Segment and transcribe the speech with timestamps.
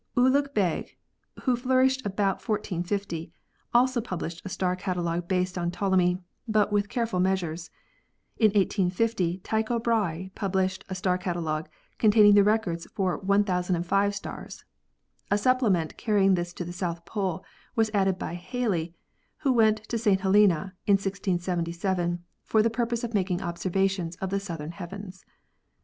[0.17, 0.97] Ulugh Begh,
[1.43, 3.31] who flourished about 1450,
[3.71, 7.69] also published a star catalogue based on Ptolemy, but with careful measures.
[8.39, 11.69] In 1580 Tycho Brahe published a star catalogue
[11.99, 14.65] containing the records for 1,005 stars.
[15.29, 17.45] A supplement carrying this to the South Pole
[17.75, 18.95] was added by Halley,
[19.41, 20.21] who went to St.
[20.21, 25.23] Helena in 1677 for the purpose of making observations of the southern heavens.